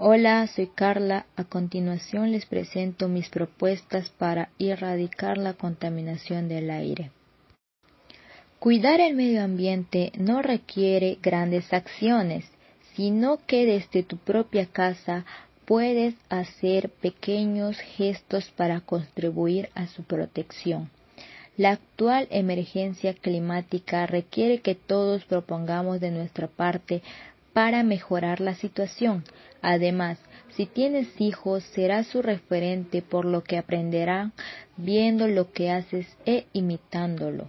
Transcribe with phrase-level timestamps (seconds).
[0.00, 1.26] Hola, soy Carla.
[1.34, 7.10] A continuación les presento mis propuestas para erradicar la contaminación del aire.
[8.60, 12.44] Cuidar el medio ambiente no requiere grandes acciones,
[12.94, 15.24] sino que desde tu propia casa
[15.64, 20.90] puedes hacer pequeños gestos para contribuir a su protección.
[21.56, 27.02] La actual emergencia climática requiere que todos propongamos de nuestra parte
[27.52, 29.24] para mejorar la situación.
[29.62, 30.18] Además,
[30.56, 34.32] si tienes hijos, serás su referente por lo que aprenderán
[34.76, 37.48] viendo lo que haces e imitándolo.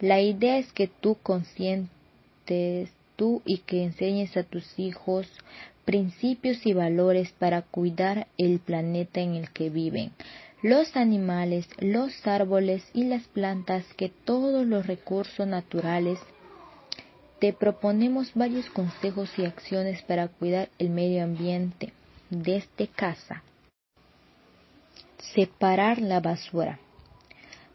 [0.00, 5.28] La idea es que tú consientes tú y que enseñes a tus hijos
[5.84, 10.12] principios y valores para cuidar el planeta en el que viven,
[10.62, 16.18] los animales, los árboles y las plantas, que todos los recursos naturales
[17.38, 21.92] te proponemos varios consejos y acciones para cuidar el medio ambiente
[22.30, 23.42] desde casa.
[25.34, 26.78] Separar la basura.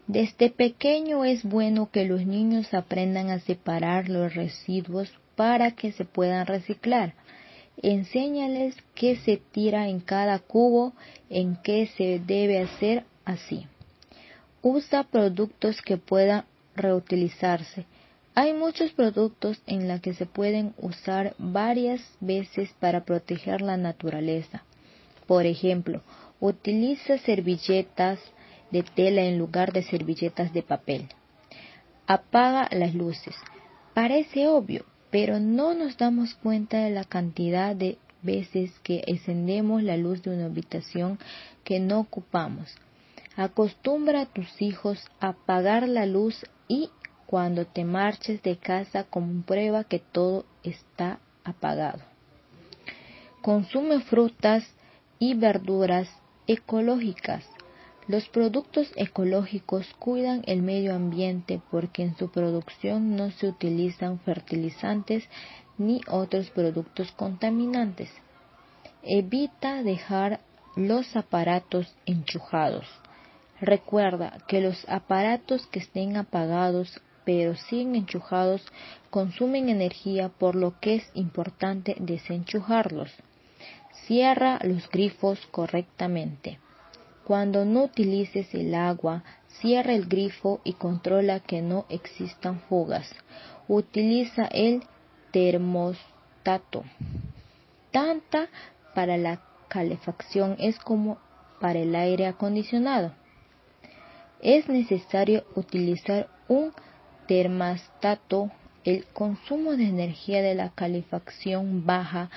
[0.06, 6.04] Desde pequeño es bueno que los niños aprendan a separar los residuos para que se
[6.04, 7.14] puedan reciclar.
[7.82, 10.94] Enséñales qué se tira en cada cubo,
[11.28, 13.66] en qué se debe hacer así.
[14.62, 16.44] Usa productos que puedan
[16.74, 17.86] reutilizarse
[18.34, 24.64] hay muchos productos en los que se pueden usar varias veces para proteger la naturaleza.
[25.26, 26.02] Por ejemplo,
[26.38, 28.18] utiliza servilletas
[28.70, 31.08] de tela en lugar de servilletas de papel.
[32.06, 33.34] Apaga las luces.
[33.94, 39.96] Parece obvio, pero no nos damos cuenta de la cantidad de veces que encendemos la
[39.96, 41.18] luz de una habitación
[41.64, 42.74] que no ocupamos.
[43.36, 46.90] Acostumbra a tus hijos a apagar la luz y
[47.30, 52.00] cuando te marches de casa comprueba que todo está apagado.
[53.40, 54.64] Consume frutas
[55.20, 56.08] y verduras
[56.48, 57.48] ecológicas.
[58.08, 65.22] Los productos ecológicos cuidan el medio ambiente porque en su producción no se utilizan fertilizantes
[65.78, 68.10] ni otros productos contaminantes.
[69.04, 70.40] Evita dejar
[70.74, 72.88] los aparatos enchujados.
[73.60, 77.00] Recuerda que los aparatos que estén apagados
[77.32, 78.60] pero siguen enchujados
[79.08, 83.08] consumen energía por lo que es importante desenchujarlos.
[84.04, 86.58] Cierra los grifos correctamente.
[87.24, 89.22] Cuando no utilices el agua,
[89.60, 93.08] cierra el grifo y controla que no existan fugas.
[93.68, 94.82] Utiliza el
[95.30, 96.82] termostato.
[97.92, 98.48] Tanta
[98.92, 101.18] para la calefacción es como
[101.60, 103.12] para el aire acondicionado.
[104.42, 106.72] Es necesario utilizar un
[107.30, 108.50] termostato,
[108.82, 112.28] el consumo de energía de la calefacción baja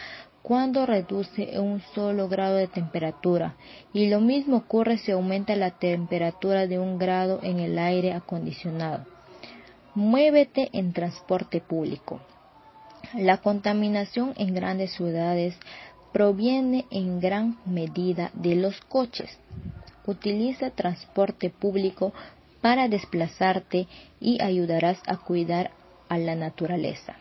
[0.44, 3.56] cuando reduce un solo grado de temperatura
[3.92, 9.08] y lo mismo ocurre si aumenta la temperatura de un grado en el aire acondicionado.
[9.96, 12.22] Muévete en transporte público.
[13.16, 15.56] La contaminación en grandes ciudades
[16.12, 19.40] proviene en gran medida de los coches.
[20.06, 22.14] Utiliza transporte público
[22.64, 23.88] para desplazarte
[24.22, 25.72] y ayudarás a cuidar
[26.08, 27.18] a la naturaleza.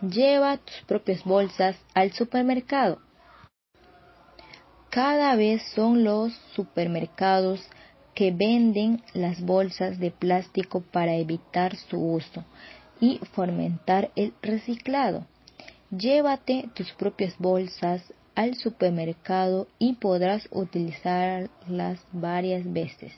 [0.00, 2.98] Lleva tus propias bolsas al supermercado.
[4.90, 7.60] Cada vez son los supermercados
[8.12, 12.44] que venden las bolsas de plástico para evitar su uso
[13.00, 15.28] y fomentar el reciclado.
[15.96, 18.02] Llévate tus propias bolsas
[18.34, 23.12] al supermercado y podrás utilizarlas varias veces.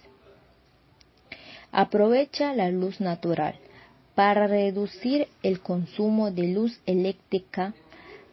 [1.77, 3.57] Aprovecha la luz natural.
[4.15, 7.75] Para reducir el consumo de luz eléctrica,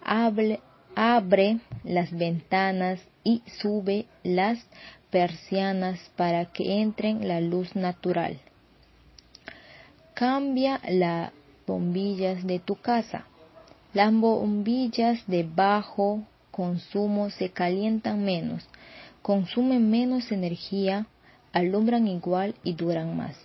[0.03, 0.59] abre,
[1.83, 4.63] las ventanas y sube las
[5.09, 8.37] persianas para que entren la luz natural.
[10.13, 11.31] Cambia las
[11.65, 13.25] bombillas de tu casa.
[13.91, 16.21] Las bombillas de bajo
[16.51, 18.67] consumo se calientan menos,
[19.23, 21.07] consumen menos energía
[21.53, 23.35] alumbran igual y duran más.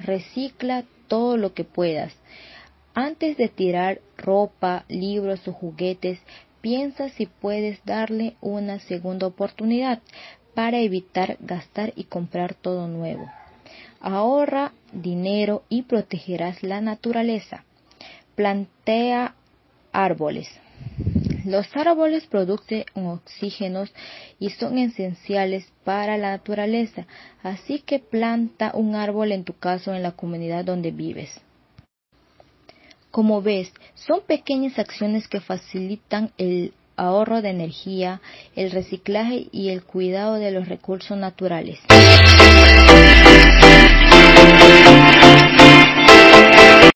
[0.00, 2.12] Recicla todo lo que puedas.
[2.94, 6.18] Antes de tirar ropa, libros o juguetes,
[6.60, 10.00] piensa si puedes darle una segunda oportunidad
[10.54, 13.30] para evitar gastar y comprar todo nuevo.
[14.00, 17.64] Ahorra dinero y protegerás la naturaleza.
[18.34, 19.34] Plantea
[19.92, 20.48] árboles.
[21.44, 23.92] Los árboles producen oxígenos
[24.38, 27.06] y son esenciales para la naturaleza,
[27.42, 31.40] así que planta un árbol en tu casa o en la comunidad donde vives.
[33.10, 38.20] Como ves, son pequeñas acciones que facilitan el ahorro de energía,
[38.54, 41.80] el reciclaje y el cuidado de los recursos naturales.